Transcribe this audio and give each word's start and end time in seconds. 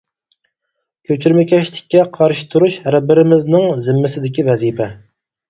كۆچۈرمىكەشلىككە 1.09 2.01
قارشى 2.15 2.47
تۇرۇش 2.55 2.79
ھەر 2.87 2.99
بىرىمىزنىڭ 3.13 3.69
زىممىسىدىكى 3.89 4.49
ۋەزىپە. 4.51 4.91